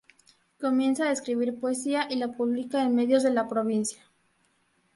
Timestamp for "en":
2.81-2.95